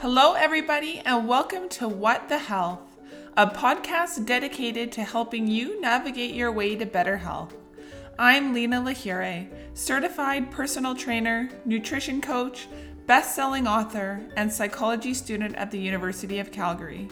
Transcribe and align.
Hello, 0.00 0.34
everybody, 0.34 1.00
and 1.00 1.26
welcome 1.26 1.68
to 1.70 1.88
What 1.88 2.28
the 2.28 2.38
Health, 2.38 2.78
a 3.36 3.48
podcast 3.48 4.24
dedicated 4.24 4.92
to 4.92 5.02
helping 5.02 5.48
you 5.48 5.80
navigate 5.80 6.36
your 6.36 6.52
way 6.52 6.76
to 6.76 6.86
better 6.86 7.16
health. 7.16 7.56
I'm 8.16 8.54
Lena 8.54 8.80
Lahure, 8.80 9.48
certified 9.74 10.52
personal 10.52 10.94
trainer, 10.94 11.50
nutrition 11.64 12.20
coach, 12.20 12.68
best 13.08 13.34
selling 13.34 13.66
author, 13.66 14.24
and 14.36 14.52
psychology 14.52 15.14
student 15.14 15.56
at 15.56 15.72
the 15.72 15.80
University 15.80 16.38
of 16.38 16.52
Calgary. 16.52 17.08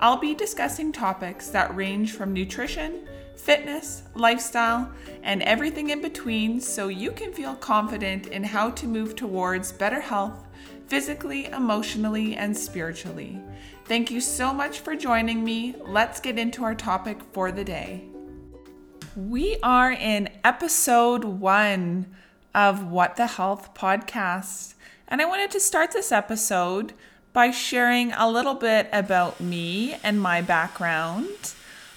I'll 0.00 0.18
be 0.18 0.34
discussing 0.34 0.90
topics 0.90 1.50
that 1.50 1.76
range 1.76 2.14
from 2.14 2.32
nutrition, 2.32 3.06
fitness, 3.36 4.02
lifestyle, 4.16 4.90
and 5.22 5.40
everything 5.44 5.90
in 5.90 6.02
between 6.02 6.60
so 6.60 6.88
you 6.88 7.12
can 7.12 7.32
feel 7.32 7.54
confident 7.54 8.26
in 8.26 8.42
how 8.42 8.70
to 8.70 8.88
move 8.88 9.14
towards 9.14 9.70
better 9.70 10.00
health 10.00 10.48
physically, 10.86 11.46
emotionally, 11.46 12.36
and 12.36 12.56
spiritually. 12.56 13.40
Thank 13.86 14.10
you 14.10 14.20
so 14.20 14.52
much 14.52 14.80
for 14.80 14.94
joining 14.94 15.44
me. 15.44 15.74
Let's 15.86 16.20
get 16.20 16.38
into 16.38 16.64
our 16.64 16.74
topic 16.74 17.20
for 17.32 17.52
the 17.52 17.64
day. 17.64 18.04
We 19.16 19.58
are 19.62 19.92
in 19.92 20.28
episode 20.42 21.24
one 21.24 22.14
of 22.54 22.90
What 22.90 23.16
the 23.16 23.26
Health 23.26 23.74
podcast, 23.74 24.74
and 25.08 25.20
I 25.20 25.26
wanted 25.26 25.50
to 25.52 25.60
start 25.60 25.92
this 25.92 26.10
episode 26.12 26.94
by 27.32 27.50
sharing 27.50 28.12
a 28.12 28.30
little 28.30 28.54
bit 28.54 28.88
about 28.92 29.40
me 29.40 29.96
and 30.02 30.20
my 30.20 30.40
background. 30.40 31.54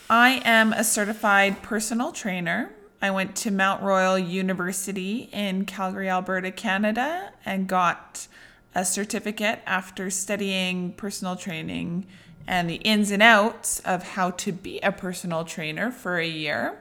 I 0.10 0.42
am 0.44 0.74
a 0.74 0.84
certified 0.84 1.62
personal 1.62 2.12
trainer. 2.12 2.72
I 3.02 3.12
went 3.12 3.36
to 3.38 3.52
Mount 3.52 3.84
Royal 3.84 4.18
University 4.18 5.30
in 5.32 5.66
Calgary, 5.66 6.10
Alberta, 6.10 6.52
Canada, 6.52 7.34
and 7.46 7.68
got 7.68 8.28
a 8.78 8.86
certificate 8.86 9.60
after 9.66 10.08
studying 10.12 10.94
personal 10.94 11.36
training 11.36 12.06
and 12.46 12.70
the 12.70 12.76
ins 12.76 13.10
and 13.10 13.24
outs 13.24 13.80
of 13.80 14.10
how 14.10 14.30
to 14.30 14.52
be 14.52 14.80
a 14.82 14.92
personal 14.92 15.44
trainer 15.44 15.90
for 15.92 16.20
a 16.20 16.28
year. 16.28 16.78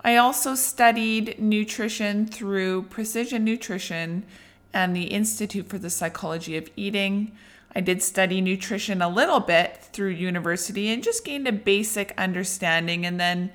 I 0.00 0.16
also 0.16 0.54
studied 0.54 1.38
nutrition 1.38 2.26
through 2.26 2.84
Precision 2.84 3.44
Nutrition 3.44 4.24
and 4.72 4.96
the 4.96 5.08
Institute 5.08 5.68
for 5.68 5.76
the 5.76 5.90
Psychology 5.90 6.56
of 6.56 6.70
Eating. 6.74 7.32
I 7.74 7.82
did 7.82 8.02
study 8.02 8.40
nutrition 8.40 9.02
a 9.02 9.08
little 9.08 9.40
bit 9.40 9.76
through 9.92 10.12
university 10.12 10.88
and 10.88 11.02
just 11.02 11.22
gained 11.22 11.46
a 11.46 11.52
basic 11.52 12.14
understanding 12.16 13.04
and 13.04 13.20
then 13.20 13.52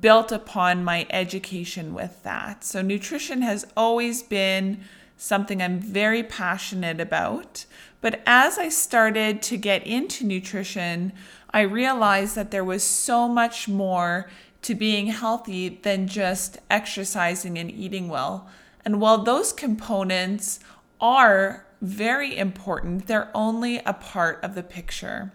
built 0.00 0.32
upon 0.32 0.82
my 0.82 1.06
education 1.10 1.94
with 1.94 2.24
that. 2.24 2.64
So, 2.64 2.82
nutrition 2.82 3.42
has 3.42 3.68
always 3.76 4.20
been 4.24 4.82
something 5.20 5.62
I'm 5.62 5.78
very 5.78 6.22
passionate 6.22 6.98
about. 6.98 7.66
But 8.00 8.22
as 8.24 8.58
I 8.58 8.70
started 8.70 9.42
to 9.42 9.58
get 9.58 9.86
into 9.86 10.24
nutrition, 10.24 11.12
I 11.50 11.60
realized 11.60 12.34
that 12.36 12.50
there 12.50 12.64
was 12.64 12.82
so 12.82 13.28
much 13.28 13.68
more 13.68 14.30
to 14.62 14.74
being 14.74 15.08
healthy 15.08 15.68
than 15.68 16.08
just 16.08 16.58
exercising 16.70 17.58
and 17.58 17.70
eating 17.70 18.08
well. 18.08 18.48
And 18.82 18.98
while 18.98 19.18
those 19.18 19.52
components 19.52 20.58
are 21.02 21.66
very 21.82 22.36
important, 22.36 23.06
they're 23.06 23.30
only 23.34 23.78
a 23.80 23.92
part 23.92 24.42
of 24.42 24.54
the 24.54 24.62
picture. 24.62 25.32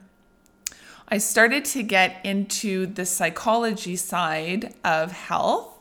I 1.08 1.20
started 1.20 1.64
to 1.66 1.84
get 1.84 2.26
into 2.26 2.88
the 2.88 3.06
psychology 3.06 3.96
side 3.96 4.74
of 4.84 5.12
health 5.12 5.75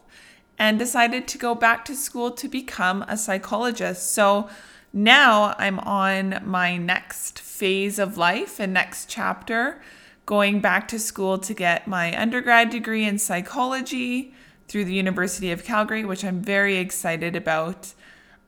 and 0.59 0.79
decided 0.79 1.27
to 1.29 1.39
go 1.39 1.55
back 1.55 1.85
to 1.85 1.95
school 1.95 2.31
to 2.31 2.49
become 2.49 3.03
a 3.09 3.17
psychologist. 3.17 4.13
So 4.13 4.49
now 4.93 5.55
I'm 5.59 5.81
on 5.81 6.41
my 6.45 6.77
next 6.77 7.41
phase 7.41 7.99
of 7.99 8.17
life 8.17 8.61
and 8.61 8.73
next 8.73 9.09
chapter, 9.09 9.83
going 10.27 10.61
back 10.61 10.87
to 10.89 10.99
school 10.99 11.39
to 11.39 11.55
get 11.55 11.89
my 11.89 12.19
undergrad 12.19 12.71
degree 12.71 13.05
in 13.05 13.19
psychology 13.19 14.33
through 14.69 14.85
the 14.85 14.95
University 14.95 15.51
of 15.51 15.65
Calgary, 15.65 16.05
which 16.05 16.25
I'm 16.25 16.41
very 16.41 16.77
excited 16.77 17.37
about. 17.37 17.93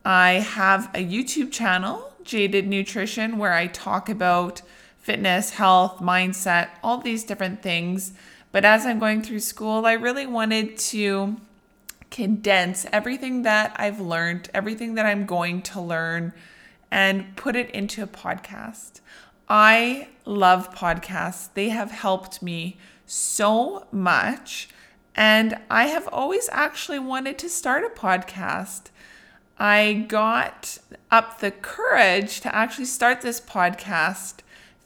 I 0.04 0.34
have 0.34 0.88
a 0.94 1.04
YouTube 1.04 1.50
channel, 1.50 2.12
Jaded 2.22 2.66
Nutrition, 2.66 3.38
where 3.38 3.52
I 3.52 3.66
talk 3.66 4.08
about 4.08 4.62
fitness, 4.98 5.50
health, 5.50 5.98
mindset, 5.98 6.68
all 6.82 6.98
these 6.98 7.24
different 7.24 7.62
things. 7.62 8.12
But 8.52 8.64
as 8.64 8.86
I'm 8.86 8.98
going 8.98 9.22
through 9.22 9.40
school, 9.40 9.84
I 9.84 9.92
really 9.92 10.26
wanted 10.26 10.78
to 10.78 11.36
condense 12.10 12.86
everything 12.92 13.42
that 13.42 13.74
I've 13.76 14.00
learned, 14.00 14.50
everything 14.54 14.94
that 14.94 15.06
I'm 15.06 15.26
going 15.26 15.62
to 15.62 15.80
learn, 15.80 16.32
and 16.90 17.36
put 17.36 17.56
it 17.56 17.70
into 17.70 18.02
a 18.02 18.06
podcast. 18.06 19.00
I 19.48 20.08
love 20.24 20.74
podcasts. 20.74 21.48
They 21.54 21.68
have 21.70 21.90
helped 21.90 22.42
me 22.42 22.78
so 23.06 23.86
much. 23.92 24.68
And 25.14 25.58
I 25.70 25.86
have 25.86 26.08
always 26.08 26.48
actually 26.52 26.98
wanted 26.98 27.38
to 27.38 27.48
start 27.48 27.84
a 27.84 28.00
podcast. 28.00 28.90
I 29.58 30.04
got 30.08 30.78
up 31.10 31.40
the 31.40 31.50
courage 31.50 32.40
to 32.42 32.54
actually 32.54 32.84
start 32.84 33.22
this 33.22 33.40
podcast 33.40 34.40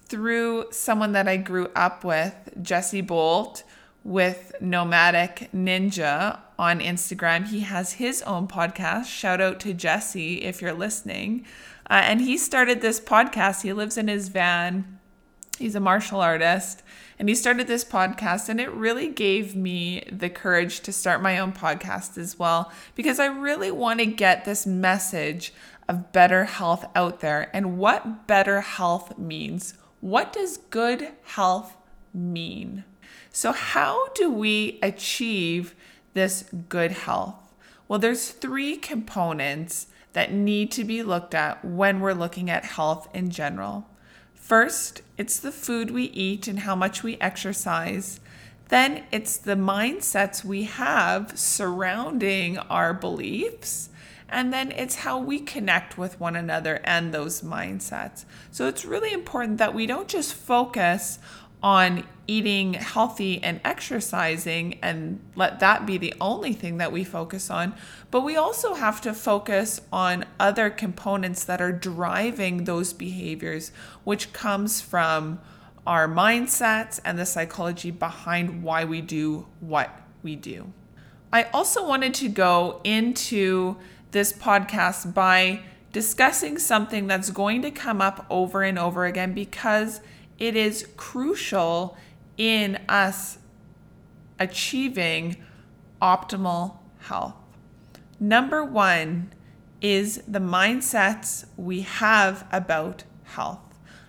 through 0.05 0.67
someone 0.71 1.13
that 1.13 1.27
I 1.27 1.37
grew 1.37 1.69
up 1.75 2.05
with, 2.05 2.35
Jesse 2.63 3.01
Bolt, 3.01 3.65
with 4.05 4.55
Nomadic 4.61 5.51
Ninja 5.55 6.41
on 6.59 6.81
Instagram. 6.81 7.47
He 7.47 7.61
has 7.61 7.95
his 7.95 8.23
own 8.23 8.49
podcast. 8.49 9.07
Shout 9.07 9.41
out 9.41 9.61
to 9.61 9.75
Jesse 9.75 10.43
if 10.43 10.63
you're 10.63 10.73
listening. 10.73 11.45
Uh, 11.89 12.03
and 12.05 12.21
he 12.21 12.39
started 12.39 12.81
this 12.81 13.01
podcast. 13.01 13.63
He 13.63 13.73
lives 13.73 13.97
in 13.97 14.09
his 14.09 14.29
van. 14.29 14.99
He's 15.59 15.75
a 15.75 15.81
martial 15.81 16.21
artist. 16.21 16.83
And 17.19 17.29
he 17.29 17.35
started 17.35 17.67
this 17.67 17.85
podcast, 17.85 18.49
and 18.49 18.59
it 18.59 18.73
really 18.73 19.09
gave 19.09 19.55
me 19.55 20.03
the 20.11 20.31
courage 20.31 20.81
to 20.81 20.93
start 20.93 21.21
my 21.21 21.39
own 21.39 21.53
podcast 21.53 22.17
as 22.17 22.39
well, 22.39 22.73
because 22.95 23.21
I 23.21 23.27
really 23.27 23.71
want 23.71 24.01
to 24.01 24.07
get 24.07 24.47
this 24.47 24.67
message 24.67 25.53
of 25.87 26.13
better 26.13 26.45
health 26.45 26.87
out 26.95 27.21
there 27.21 27.51
and 27.55 27.77
what 27.77 28.27
better 28.27 28.63
health 28.63 29.19
means. 29.19 29.75
What 30.01 30.33
does 30.33 30.57
good 30.57 31.13
health 31.25 31.77
mean? 32.15 32.85
So, 33.33 33.53
how 33.53 34.09
do 34.15 34.29
we 34.31 34.79
achieve 34.83 35.75
this 36.15 36.45
good 36.69 36.91
health? 36.91 37.55
Well, 37.87 38.01
there's 38.01 38.31
three 38.31 38.77
components 38.77 39.87
that 40.13 40.33
need 40.33 40.73
to 40.73 40.85
be 40.85 41.03
looked 41.03 41.35
at 41.35 41.65
when 41.65 42.01
we're 42.01 42.13
looking 42.13 42.51
at 42.51 42.65
health 42.65 43.09
in 43.15 43.31
general. 43.31 43.87
First, 44.35 45.03
it's 45.17 45.39
the 45.39 45.53
food 45.53 45.93
we 45.93 46.05
eat 46.05 46.49
and 46.49 46.61
how 46.61 46.75
much 46.75 47.05
we 47.05 47.17
exercise. 47.19 48.19
Then 48.69 49.05
it's 49.13 49.37
the 49.37 49.55
mindsets 49.55 50.45
we 50.45 50.65
have 50.65 51.39
surrounding 51.39 52.59
our 52.59 52.93
beliefs. 52.93 53.91
And 54.29 54.53
then 54.53 54.73
it's 54.73 54.97
how 54.97 55.19
we 55.19 55.41
connect 55.41 55.99
with 55.99 56.21
one 56.21 56.37
another 56.37 56.81
and 56.85 57.13
those 57.13 57.43
mindsets. 57.43 58.25
So 58.51 58.67
it's 58.67 58.85
really 58.85 59.13
important 59.13 59.59
that 59.59 59.75
we 59.75 59.87
don't 59.87 60.09
just 60.09 60.35
focus 60.35 61.19
on 61.63 62.05
eating 62.27 62.75
healthy 62.75 63.43
and 63.43 63.61
exercising 63.65 64.79
and 64.83 65.21
let 65.35 65.59
that 65.61 65.85
be 65.85 65.99
the 65.99 66.15
only 66.21 66.53
thing 66.53 66.77
that 66.77 66.93
we 66.93 67.03
focus 67.03 67.51
on. 67.51 67.75
But 68.11 68.21
we 68.21 68.37
also 68.37 68.75
have 68.75 69.01
to 69.01 69.13
focus 69.13 69.81
on 69.93 70.25
other 70.39 70.71
components 70.71 71.45
that 71.45 71.61
are 71.61 71.73
driving 71.73 72.65
those 72.65 72.93
behaviors, 72.93 73.73
which 74.05 74.33
comes 74.33 74.81
from 74.81 75.41
our 75.87 76.07
mindsets 76.07 77.01
and 77.05 77.19
the 77.19 77.27
psychology 77.27 77.91
behind 77.91 78.63
why 78.63 78.85
we 78.85 79.01
do 79.01 79.47
what 79.59 79.91
we 80.23 80.37
do. 80.37 80.73
I 81.33 81.45
also 81.45 81.87
wanted 81.87 82.15
to 82.15 82.29
go 82.29 82.81
into 82.85 83.77
this 84.13 84.33
podcast 84.33 85.15
by 85.15 85.63
discussing 85.93 86.59
something 86.59 87.07
that's 87.07 87.31
going 87.31 87.63
to 87.63 87.71
come 87.71 88.01
up 88.01 88.27
over 88.31 88.63
and 88.63 88.79
over 88.79 89.05
again 89.05 89.33
because 89.33 90.01
it 90.41 90.57
is 90.57 90.89
crucial 90.97 91.97
in 92.37 92.81
us 92.89 93.39
achieving 94.39 95.37
optimal 96.01 96.79
health. 97.01 97.35
Number 98.19 98.65
one 98.65 99.33
is 99.83 100.23
the 100.27 100.39
mindsets 100.39 101.45
we 101.57 101.83
have 101.83 102.47
about 102.51 103.05
health. 103.25 103.61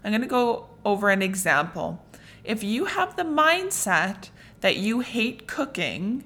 I'm 0.04 0.12
going 0.12 0.22
to 0.22 0.28
go 0.28 0.68
over 0.84 1.10
an 1.10 1.22
example. 1.22 2.04
If 2.44 2.64
you 2.64 2.86
have 2.86 3.16
the 3.16 3.24
mindset 3.24 4.30
that 4.62 4.78
you 4.78 5.02
hate 5.02 5.48
cooking, 5.48 6.24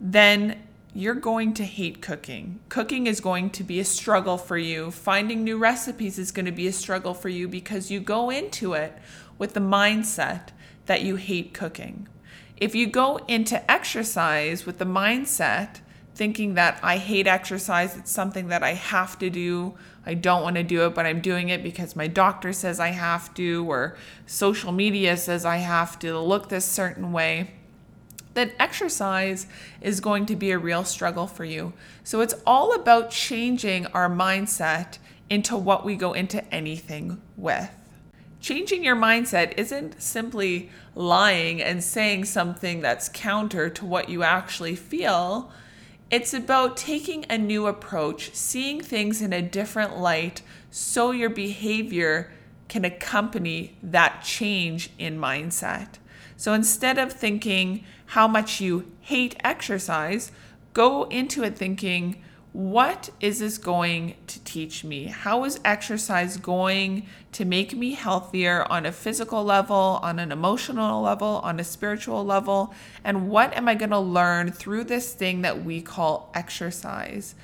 then 0.00 0.62
you're 0.94 1.14
going 1.14 1.54
to 1.54 1.64
hate 1.64 2.00
cooking. 2.00 2.60
Cooking 2.68 3.06
is 3.06 3.20
going 3.20 3.50
to 3.50 3.64
be 3.64 3.80
a 3.80 3.84
struggle 3.84 4.38
for 4.38 4.56
you. 4.56 4.90
Finding 4.90 5.44
new 5.44 5.58
recipes 5.58 6.18
is 6.18 6.32
going 6.32 6.46
to 6.46 6.52
be 6.52 6.66
a 6.66 6.72
struggle 6.72 7.14
for 7.14 7.28
you 7.28 7.48
because 7.48 7.90
you 7.90 8.00
go 8.00 8.30
into 8.30 8.72
it 8.72 8.96
with 9.38 9.54
the 9.54 9.60
mindset 9.60 10.48
that 10.86 11.02
you 11.02 11.16
hate 11.16 11.54
cooking. 11.54 12.08
If 12.56 12.74
you 12.74 12.86
go 12.86 13.18
into 13.28 13.70
exercise 13.70 14.66
with 14.66 14.78
the 14.78 14.84
mindset 14.84 15.80
thinking 16.14 16.54
that 16.54 16.80
I 16.82 16.96
hate 16.96 17.28
exercise, 17.28 17.96
it's 17.96 18.10
something 18.10 18.48
that 18.48 18.64
I 18.64 18.74
have 18.74 19.18
to 19.20 19.30
do. 19.30 19.74
I 20.04 20.14
don't 20.14 20.42
want 20.42 20.56
to 20.56 20.64
do 20.64 20.84
it, 20.84 20.94
but 20.94 21.06
I'm 21.06 21.20
doing 21.20 21.48
it 21.48 21.62
because 21.62 21.94
my 21.94 22.08
doctor 22.08 22.52
says 22.52 22.80
I 22.80 22.88
have 22.88 23.32
to, 23.34 23.64
or 23.70 23.96
social 24.26 24.72
media 24.72 25.16
says 25.16 25.44
I 25.44 25.58
have 25.58 25.96
to 26.00 26.18
look 26.18 26.48
this 26.48 26.64
certain 26.64 27.12
way, 27.12 27.52
then 28.34 28.50
exercise 28.58 29.46
is 29.80 30.00
going 30.00 30.26
to 30.26 30.34
be 30.34 30.50
a 30.50 30.58
real 30.58 30.82
struggle 30.82 31.28
for 31.28 31.44
you. 31.44 31.72
So 32.02 32.20
it's 32.20 32.34
all 32.44 32.74
about 32.74 33.10
changing 33.10 33.86
our 33.88 34.10
mindset 34.10 34.98
into 35.30 35.56
what 35.56 35.84
we 35.84 35.94
go 35.94 36.14
into 36.14 36.44
anything 36.52 37.20
with. 37.36 37.70
Changing 38.40 38.84
your 38.84 38.96
mindset 38.96 39.54
isn't 39.56 40.00
simply 40.00 40.70
lying 40.94 41.60
and 41.60 41.82
saying 41.82 42.24
something 42.24 42.80
that's 42.80 43.08
counter 43.08 43.68
to 43.70 43.84
what 43.84 44.08
you 44.08 44.22
actually 44.22 44.76
feel. 44.76 45.50
It's 46.10 46.32
about 46.32 46.76
taking 46.76 47.26
a 47.28 47.36
new 47.36 47.66
approach, 47.66 48.34
seeing 48.34 48.80
things 48.80 49.20
in 49.20 49.32
a 49.32 49.42
different 49.42 49.98
light 49.98 50.42
so 50.70 51.10
your 51.10 51.30
behavior 51.30 52.32
can 52.68 52.84
accompany 52.84 53.76
that 53.82 54.22
change 54.22 54.90
in 54.98 55.18
mindset. 55.18 55.94
So 56.36 56.52
instead 56.52 56.96
of 56.98 57.12
thinking 57.12 57.84
how 58.06 58.28
much 58.28 58.60
you 58.60 58.92
hate 59.00 59.36
exercise, 59.42 60.30
go 60.72 61.04
into 61.04 61.42
it 61.42 61.58
thinking, 61.58 62.22
what 62.52 63.10
is 63.20 63.40
this 63.40 63.58
going 63.58 64.14
to 64.26 64.42
teach 64.42 64.82
me? 64.82 65.04
How 65.04 65.44
is 65.44 65.60
exercise 65.64 66.38
going 66.38 67.06
to 67.32 67.44
make 67.44 67.76
me 67.76 67.92
healthier 67.92 68.66
on 68.70 68.86
a 68.86 68.92
physical 68.92 69.44
level, 69.44 70.00
on 70.02 70.18
an 70.18 70.32
emotional 70.32 71.02
level, 71.02 71.40
on 71.44 71.60
a 71.60 71.64
spiritual 71.64 72.24
level? 72.24 72.74
And 73.04 73.28
what 73.28 73.54
am 73.54 73.68
I 73.68 73.74
going 73.74 73.90
to 73.90 73.98
learn 73.98 74.50
through 74.50 74.84
this 74.84 75.12
thing 75.12 75.42
that 75.42 75.62
we 75.64 75.82
call 75.82 76.30
exercise? 76.34 77.34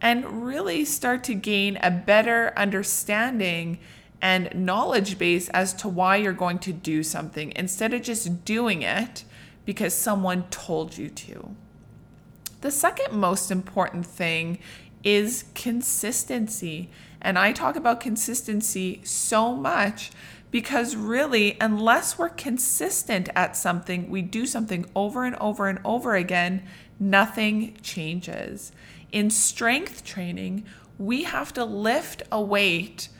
And 0.00 0.44
really 0.46 0.84
start 0.84 1.24
to 1.24 1.34
gain 1.34 1.78
a 1.82 1.90
better 1.90 2.52
understanding 2.56 3.80
and 4.22 4.54
knowledge 4.54 5.18
base 5.18 5.48
as 5.50 5.74
to 5.74 5.88
why 5.88 6.16
you're 6.16 6.32
going 6.32 6.58
to 6.60 6.72
do 6.72 7.02
something 7.02 7.52
instead 7.56 7.92
of 7.92 8.02
just 8.02 8.44
doing 8.44 8.82
it 8.82 9.24
because 9.64 9.94
someone 9.94 10.44
told 10.50 10.96
you 10.96 11.08
to. 11.08 11.56
The 12.64 12.70
second 12.70 13.12
most 13.12 13.50
important 13.50 14.06
thing 14.06 14.58
is 15.02 15.44
consistency. 15.54 16.88
And 17.20 17.38
I 17.38 17.52
talk 17.52 17.76
about 17.76 18.00
consistency 18.00 19.02
so 19.04 19.54
much 19.54 20.10
because 20.50 20.96
really, 20.96 21.58
unless 21.60 22.16
we're 22.16 22.30
consistent 22.30 23.28
at 23.36 23.54
something, 23.54 24.08
we 24.08 24.22
do 24.22 24.46
something 24.46 24.86
over 24.96 25.24
and 25.24 25.36
over 25.36 25.68
and 25.68 25.78
over 25.84 26.14
again, 26.14 26.62
nothing 26.98 27.76
changes. 27.82 28.72
In 29.12 29.28
strength 29.28 30.02
training, 30.02 30.64
we 30.98 31.24
have 31.24 31.52
to 31.52 31.66
lift 31.66 32.22
a 32.32 32.40
weight 32.40 33.10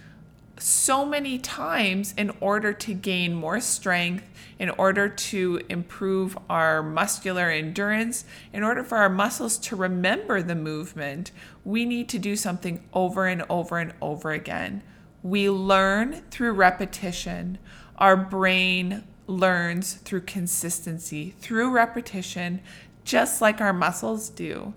so 0.64 1.04
many 1.04 1.38
times 1.38 2.14
in 2.16 2.32
order 2.40 2.72
to 2.72 2.94
gain 2.94 3.34
more 3.34 3.60
strength, 3.60 4.26
in 4.58 4.70
order 4.70 5.10
to 5.10 5.60
improve 5.68 6.38
our 6.48 6.82
muscular 6.82 7.50
endurance, 7.50 8.24
in 8.50 8.62
order 8.62 8.82
for 8.82 8.96
our 8.96 9.10
muscles 9.10 9.58
to 9.58 9.76
remember 9.76 10.40
the 10.40 10.54
movement, 10.54 11.32
we 11.66 11.84
need 11.84 12.08
to 12.08 12.18
do 12.18 12.34
something 12.34 12.82
over 12.94 13.26
and 13.26 13.44
over 13.50 13.78
and 13.78 13.92
over 14.00 14.30
again. 14.30 14.82
We 15.22 15.50
learn 15.50 16.22
through 16.30 16.52
repetition. 16.52 17.58
Our 17.98 18.16
brain 18.16 19.04
learns 19.26 19.94
through 19.96 20.22
consistency, 20.22 21.34
through 21.40 21.72
repetition, 21.72 22.62
just 23.04 23.42
like 23.42 23.60
our 23.60 23.74
muscles 23.74 24.30
do. 24.30 24.72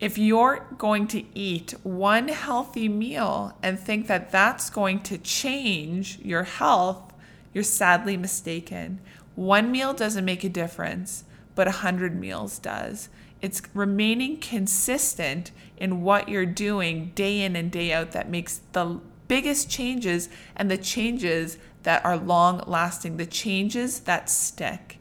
If 0.00 0.18
you're 0.18 0.66
going 0.76 1.06
to 1.08 1.24
eat 1.38 1.74
one 1.82 2.28
healthy 2.28 2.88
meal 2.88 3.56
and 3.62 3.78
think 3.78 4.06
that 4.08 4.32
that's 4.32 4.68
going 4.68 5.00
to 5.04 5.18
change 5.18 6.18
your 6.18 6.42
health, 6.42 7.12
you're 7.52 7.64
sadly 7.64 8.16
mistaken. 8.16 9.00
One 9.36 9.70
meal 9.70 9.94
doesn't 9.94 10.24
make 10.24 10.44
a 10.44 10.48
difference, 10.48 11.24
but 11.54 11.68
a 11.68 11.70
100 11.70 12.18
meals 12.18 12.58
does. 12.58 13.08
It's 13.40 13.62
remaining 13.72 14.38
consistent 14.38 15.52
in 15.76 16.02
what 16.02 16.28
you're 16.28 16.46
doing 16.46 17.12
day 17.14 17.42
in 17.42 17.54
and 17.54 17.70
day 17.70 17.92
out 17.92 18.12
that 18.12 18.28
makes 18.28 18.60
the 18.72 19.00
biggest 19.28 19.70
changes 19.70 20.28
and 20.56 20.70
the 20.70 20.78
changes 20.78 21.58
that 21.84 22.04
are 22.04 22.16
long 22.16 22.62
lasting, 22.66 23.16
the 23.16 23.26
changes 23.26 24.00
that 24.00 24.28
stick. 24.28 24.98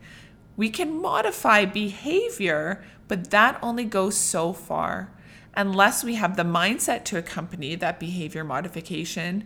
We 0.55 0.69
can 0.69 1.01
modify 1.01 1.65
behavior, 1.65 2.83
but 3.07 3.31
that 3.31 3.59
only 3.61 3.85
goes 3.85 4.17
so 4.17 4.53
far. 4.53 5.11
Unless 5.55 6.03
we 6.03 6.15
have 6.15 6.35
the 6.35 6.43
mindset 6.43 7.03
to 7.05 7.17
accompany 7.17 7.75
that 7.75 7.99
behavior 7.99 8.43
modification 8.43 9.43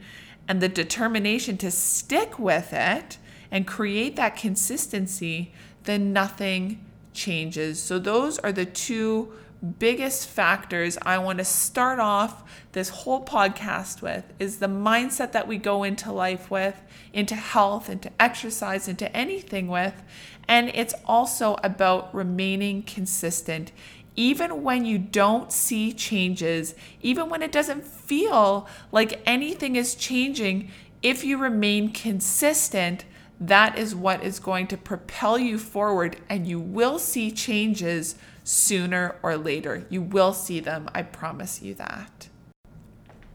and 0.47 0.61
the 0.61 0.69
determination 0.69 1.57
to 1.57 1.69
stick 1.69 2.39
with 2.39 2.71
it 2.71 3.17
and 3.51 3.67
create 3.67 4.15
that 4.15 4.37
consistency, 4.37 5.53
then 5.83 6.13
nothing 6.13 6.85
changes. 7.13 7.81
So, 7.81 7.99
those 7.99 8.39
are 8.39 8.51
the 8.51 8.65
two 8.65 9.33
biggest 9.61 10.27
factors 10.27 10.97
I 11.01 11.17
want 11.17 11.39
to 11.39 11.45
start 11.45 11.99
off 11.99 12.43
this 12.73 12.89
whole 12.89 13.25
podcast 13.25 14.01
with 14.01 14.31
is 14.39 14.59
the 14.59 14.67
mindset 14.67 15.31
that 15.31 15.47
we 15.47 15.57
go 15.57 15.83
into 15.83 16.11
life 16.11 16.51
with, 16.51 16.79
into 17.13 17.35
health, 17.35 17.89
into 17.89 18.11
exercise, 18.19 18.87
into 18.87 19.15
anything 19.15 19.67
with. 19.67 20.03
And 20.47 20.69
it's 20.73 20.93
also 21.05 21.57
about 21.63 22.13
remaining 22.13 22.83
consistent. 22.83 23.71
Even 24.15 24.63
when 24.63 24.85
you 24.85 24.97
don't 24.97 25.51
see 25.51 25.93
changes, 25.93 26.73
even 27.01 27.29
when 27.29 27.41
it 27.41 27.51
doesn't 27.51 27.83
feel 27.85 28.67
like 28.91 29.21
anything 29.25 29.75
is 29.75 29.95
changing, 29.95 30.71
if 31.03 31.23
you 31.23 31.37
remain 31.37 31.91
consistent, 31.91 33.05
that 33.39 33.77
is 33.77 33.93
what 33.93 34.23
is 34.23 34.39
going 34.39 34.67
to 34.67 34.77
propel 34.77 35.37
you 35.37 35.57
forward, 35.57 36.17
and 36.29 36.47
you 36.47 36.59
will 36.59 36.97
see 36.97 37.31
changes 37.31 38.15
sooner 38.43 39.15
or 39.21 39.37
later. 39.37 39.85
You 39.89 40.01
will 40.01 40.33
see 40.33 40.59
them, 40.59 40.89
I 40.93 41.03
promise 41.03 41.61
you 41.61 41.73
that. 41.75 42.29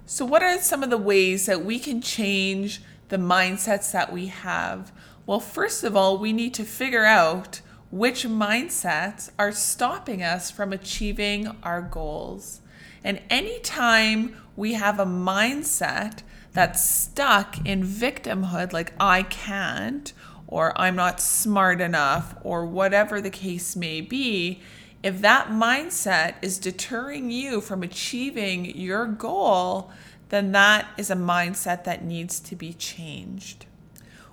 So, 0.07 0.25
what 0.25 0.43
are 0.43 0.59
some 0.59 0.83
of 0.83 0.91
the 0.91 0.99
ways 0.99 1.47
that 1.47 1.65
we 1.65 1.79
can 1.79 2.03
change 2.03 2.83
the 3.09 3.17
mindsets 3.17 3.93
that 3.93 4.13
we 4.13 4.27
have? 4.27 4.93
Well, 5.25 5.41
first 5.41 5.85
of 5.85 5.97
all, 5.97 6.19
we 6.19 6.33
need 6.33 6.55
to 6.55 6.65
figure 6.65 7.05
out 7.05 7.61
which 7.91 8.27
mindsets 8.27 9.31
are 9.39 9.53
stopping 9.53 10.23
us 10.23 10.51
from 10.51 10.73
achieving 10.73 11.57
our 11.63 11.83
goals. 11.83 12.61
And 13.05 13.21
anytime 13.31 14.37
we 14.57 14.75
have 14.75 14.99
a 14.99 15.07
mindset 15.07 16.23
that's 16.53 16.85
stuck 16.85 17.65
in 17.67 17.83
victimhood, 17.83 18.73
like 18.73 18.93
I 19.01 19.23
can't, 19.23 20.13
or 20.47 20.79
I'm 20.79 20.97
not 20.97 21.21
smart 21.21 21.81
enough, 21.81 22.35
or 22.43 22.67
whatever 22.67 23.21
the 23.21 23.31
case 23.31 23.75
may 23.75 24.01
be, 24.01 24.61
if 25.03 25.21
that 25.21 25.49
mindset 25.49 26.35
is 26.43 26.59
deterring 26.59 27.31
you 27.31 27.61
from 27.61 27.83
achieving 27.83 28.67
your 28.77 29.07
goal, 29.07 29.91
then 30.29 30.53
that 30.53 30.87
is 30.97 31.11
a 31.11 31.17
mindset 31.17 31.85
that 31.85 32.05
needs 32.05 32.39
to 32.41 32.55
be 32.55 32.73
changed. 32.73 33.67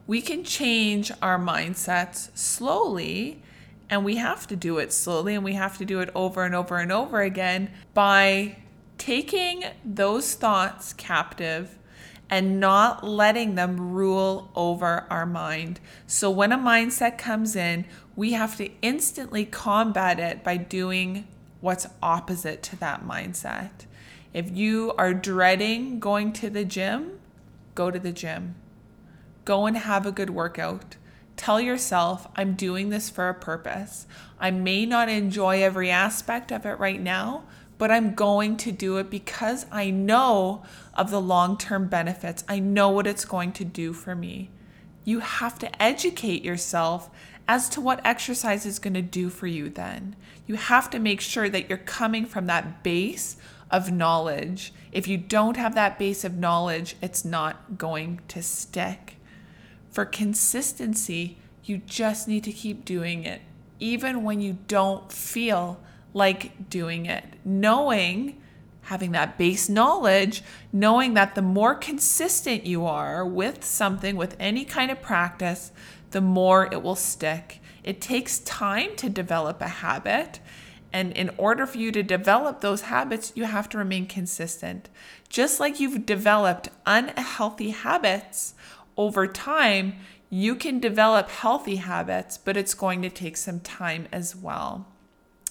We 0.05 0.21
can 0.21 0.43
change 0.43 1.11
our 1.21 1.39
mindsets 1.39 2.35
slowly, 2.37 3.41
and 3.89 4.05
we 4.05 4.17
have 4.17 4.45
to 4.47 4.55
do 4.55 4.77
it 4.77 4.93
slowly, 4.93 5.35
and 5.35 5.43
we 5.43 5.53
have 5.53 5.77
to 5.77 5.85
do 5.85 6.01
it 6.01 6.11
over 6.13 6.43
and 6.43 6.53
over 6.53 6.77
and 6.77 6.91
over 6.91 7.21
again 7.21 7.71
by 7.93 8.57
taking 8.97 9.63
those 9.83 10.35
thoughts 10.35 10.93
captive 10.93 11.78
and 12.29 12.59
not 12.59 13.03
letting 13.03 13.55
them 13.55 13.91
rule 13.91 14.51
over 14.55 15.05
our 15.09 15.25
mind. 15.25 15.79
So 16.05 16.29
when 16.29 16.51
a 16.51 16.57
mindset 16.57 17.17
comes 17.17 17.55
in, 17.55 17.85
we 18.15 18.33
have 18.33 18.55
to 18.57 18.69
instantly 18.81 19.45
combat 19.45 20.19
it 20.19 20.43
by 20.43 20.57
doing 20.57 21.27
what's 21.61 21.87
opposite 22.01 22.61
to 22.63 22.75
that 22.77 23.05
mindset. 23.05 23.71
If 24.33 24.55
you 24.55 24.93
are 24.97 25.13
dreading 25.13 25.99
going 25.99 26.33
to 26.33 26.49
the 26.49 26.65
gym, 26.65 27.19
go 27.73 27.89
to 27.89 27.99
the 27.99 28.11
gym. 28.11 28.55
Go 29.45 29.65
and 29.65 29.77
have 29.77 30.05
a 30.05 30.11
good 30.11 30.29
workout. 30.29 30.97
Tell 31.35 31.59
yourself, 31.59 32.27
I'm 32.35 32.53
doing 32.53 32.89
this 32.89 33.09
for 33.09 33.29
a 33.29 33.33
purpose. 33.33 34.05
I 34.39 34.51
may 34.51 34.85
not 34.85 35.09
enjoy 35.09 35.63
every 35.63 35.89
aspect 35.89 36.51
of 36.51 36.65
it 36.65 36.77
right 36.77 37.01
now, 37.01 37.45
but 37.79 37.89
I'm 37.89 38.13
going 38.13 38.57
to 38.57 38.71
do 38.71 38.97
it 38.97 39.09
because 39.09 39.65
I 39.71 39.89
know 39.89 40.63
of 40.93 41.09
the 41.09 41.21
long 41.21 41.57
term 41.57 41.87
benefits. 41.87 42.43
I 42.47 42.59
know 42.59 42.89
what 42.89 43.07
it's 43.07 43.25
going 43.25 43.53
to 43.53 43.65
do 43.65 43.93
for 43.93 44.13
me. 44.13 44.51
You 45.05 45.19
have 45.19 45.57
to 45.59 45.81
educate 45.81 46.43
yourself 46.43 47.09
as 47.47 47.69
to 47.69 47.81
what 47.81 48.05
exercise 48.05 48.65
is 48.65 48.77
going 48.77 48.93
to 48.93 49.01
do 49.01 49.29
for 49.29 49.47
you 49.47 49.69
then. 49.69 50.15
You 50.45 50.55
have 50.55 50.89
to 50.91 50.99
make 50.99 51.21
sure 51.21 51.49
that 51.49 51.67
you're 51.67 51.79
coming 51.79 52.25
from 52.25 52.45
that 52.45 52.83
base 52.83 53.37
of 53.71 53.91
knowledge. 53.91 54.73
If 54.91 55.07
you 55.07 55.17
don't 55.17 55.57
have 55.57 55.73
that 55.75 55.97
base 55.97 56.23
of 56.25 56.37
knowledge, 56.37 56.97
it's 57.01 57.23
not 57.23 57.77
going 57.77 58.19
to 58.27 58.43
stick. 58.43 59.15
For 59.89 60.05
consistency, 60.05 61.37
you 61.63 61.77
just 61.77 62.27
need 62.27 62.43
to 62.43 62.51
keep 62.51 62.83
doing 62.83 63.23
it, 63.23 63.41
even 63.79 64.23
when 64.23 64.41
you 64.41 64.57
don't 64.67 65.11
feel 65.11 65.81
like 66.13 66.69
doing 66.69 67.05
it. 67.05 67.23
Knowing, 67.45 68.41
having 68.83 69.11
that 69.11 69.37
base 69.37 69.69
knowledge, 69.69 70.43
knowing 70.73 71.13
that 71.13 71.35
the 71.35 71.41
more 71.41 71.75
consistent 71.75 72.65
you 72.65 72.85
are 72.85 73.25
with 73.25 73.63
something, 73.63 74.15
with 74.15 74.35
any 74.39 74.65
kind 74.65 74.89
of 74.89 75.01
practice, 75.01 75.71
the 76.11 76.21
more 76.21 76.67
it 76.71 76.81
will 76.81 76.95
stick. 76.95 77.59
It 77.83 78.01
takes 78.01 78.39
time 78.39 78.95
to 78.97 79.09
develop 79.09 79.61
a 79.61 79.67
habit. 79.67 80.39
And 80.91 81.11
in 81.11 81.29
order 81.37 81.67
for 81.67 81.77
you 81.77 81.91
to 81.91 82.01
develop 82.01 82.61
those 82.61 82.81
habits, 82.81 83.31
you 83.35 83.43
have 83.43 83.69
to 83.69 83.77
remain 83.77 84.07
consistent. 84.07 84.89
Just 85.29 85.59
like 85.59 85.79
you've 85.79 86.05
developed 86.05 86.69
unhealthy 86.85 87.69
habits 87.69 88.55
over 88.97 89.27
time, 89.27 89.95
you 90.31 90.55
can 90.55 90.79
develop 90.79 91.29
healthy 91.29 91.77
habits, 91.77 92.37
but 92.37 92.57
it's 92.57 92.73
going 92.73 93.01
to 93.03 93.09
take 93.09 93.37
some 93.37 93.59
time 93.59 94.07
as 94.11 94.35
well. 94.35 94.87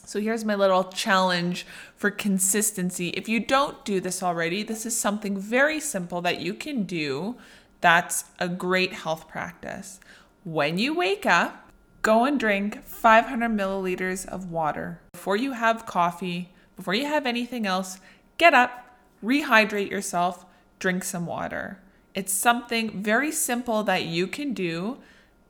So 0.08 0.22
here's 0.22 0.42
my 0.42 0.54
little 0.54 0.84
challenge 0.84 1.66
for 1.94 2.10
consistency. 2.10 3.08
If 3.08 3.28
you 3.28 3.40
don't 3.40 3.84
do 3.84 4.00
this 4.00 4.22
already, 4.22 4.62
this 4.62 4.86
is 4.86 4.96
something 4.96 5.36
very 5.36 5.80
simple 5.80 6.22
that 6.22 6.40
you 6.40 6.54
can 6.54 6.84
do 6.84 7.36
that's 7.82 8.24
a 8.38 8.48
great 8.48 8.94
health 8.94 9.28
practice. 9.28 10.00
When 10.44 10.78
you 10.78 10.94
wake 10.94 11.26
up, 11.26 11.70
go 12.00 12.24
and 12.24 12.40
drink 12.40 12.82
500 12.84 13.50
milliliters 13.50 14.26
of 14.26 14.50
water. 14.50 14.98
Before 15.12 15.36
you 15.36 15.52
have 15.52 15.84
coffee, 15.84 16.54
before 16.74 16.94
you 16.94 17.04
have 17.04 17.26
anything 17.26 17.66
else, 17.66 18.00
get 18.38 18.54
up, 18.54 18.96
rehydrate 19.22 19.90
yourself, 19.90 20.46
drink 20.78 21.04
some 21.04 21.26
water. 21.26 21.80
It's 22.14 22.32
something 22.32 23.02
very 23.02 23.30
simple 23.30 23.82
that 23.82 24.06
you 24.06 24.26
can 24.26 24.54
do 24.54 24.96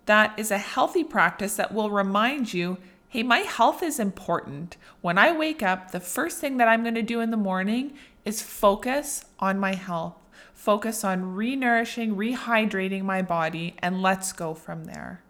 that 0.06 0.36
is 0.36 0.50
a 0.50 0.58
healthy 0.58 1.04
practice 1.04 1.54
that 1.54 1.72
will 1.72 1.90
remind 1.90 2.52
you 2.52 2.78
hey, 3.08 3.22
my 3.22 3.38
health 3.38 3.82
is 3.82 3.98
important. 3.98 4.76
When 5.00 5.16
I 5.16 5.32
wake 5.32 5.62
up, 5.62 5.90
the 5.90 6.00
first 6.00 6.38
thing 6.38 6.58
that 6.58 6.68
I'm 6.68 6.82
going 6.82 6.94
to 6.94 7.02
do 7.02 7.20
in 7.20 7.30
the 7.30 7.36
morning 7.36 7.94
is 8.24 8.42
focus 8.42 9.24
on 9.38 9.58
my 9.58 9.74
health, 9.74 10.16
focus 10.52 11.04
on 11.04 11.36
renourishing, 11.36 12.14
rehydrating 12.16 13.02
my 13.02 13.22
body, 13.22 13.74
and 13.78 14.02
let's 14.02 14.32
go 14.32 14.52
from 14.52 14.84
there. 14.84 15.22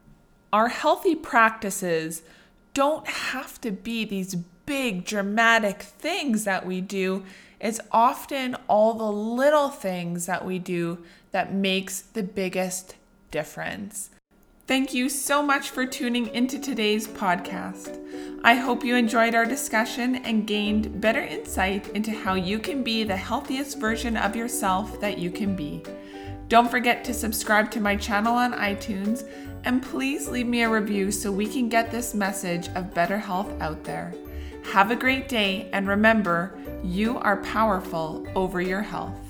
Our 0.52 0.68
healthy 0.68 1.14
practices 1.14 2.22
don't 2.74 3.06
have 3.06 3.60
to 3.60 3.70
be 3.70 4.04
these 4.04 4.34
big 4.66 5.04
dramatic 5.04 5.82
things 5.82 6.44
that 6.44 6.66
we 6.66 6.80
do. 6.80 7.24
It's 7.60 7.80
often 7.92 8.56
all 8.66 8.94
the 8.94 9.10
little 9.10 9.68
things 9.68 10.26
that 10.26 10.44
we 10.44 10.58
do 10.58 11.04
that 11.30 11.54
makes 11.54 12.00
the 12.00 12.22
biggest 12.22 12.96
difference. 13.30 14.10
Thank 14.68 14.92
you 14.92 15.08
so 15.08 15.42
much 15.42 15.70
for 15.70 15.86
tuning 15.86 16.26
into 16.34 16.58
today's 16.58 17.08
podcast. 17.08 17.98
I 18.44 18.52
hope 18.52 18.84
you 18.84 18.96
enjoyed 18.96 19.34
our 19.34 19.46
discussion 19.46 20.16
and 20.16 20.46
gained 20.46 21.00
better 21.00 21.22
insight 21.22 21.88
into 21.94 22.10
how 22.10 22.34
you 22.34 22.58
can 22.58 22.82
be 22.82 23.02
the 23.02 23.16
healthiest 23.16 23.80
version 23.80 24.14
of 24.18 24.36
yourself 24.36 25.00
that 25.00 25.16
you 25.16 25.30
can 25.30 25.56
be. 25.56 25.82
Don't 26.48 26.70
forget 26.70 27.02
to 27.04 27.14
subscribe 27.14 27.70
to 27.70 27.80
my 27.80 27.96
channel 27.96 28.34
on 28.34 28.52
iTunes 28.52 29.26
and 29.64 29.82
please 29.82 30.28
leave 30.28 30.46
me 30.46 30.60
a 30.60 30.68
review 30.68 31.10
so 31.12 31.32
we 31.32 31.46
can 31.46 31.70
get 31.70 31.90
this 31.90 32.12
message 32.12 32.68
of 32.74 32.92
better 32.92 33.16
health 33.16 33.50
out 33.62 33.84
there. 33.84 34.12
Have 34.74 34.90
a 34.90 34.96
great 34.96 35.30
day 35.30 35.70
and 35.72 35.88
remember, 35.88 36.58
you 36.84 37.16
are 37.20 37.38
powerful 37.38 38.26
over 38.34 38.60
your 38.60 38.82
health. 38.82 39.27